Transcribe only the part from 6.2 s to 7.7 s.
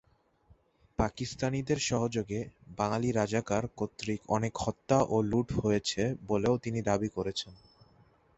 বলেও তিনি দাবি করেছেন।